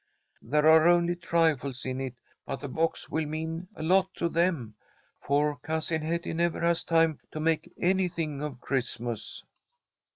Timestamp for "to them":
4.15-4.73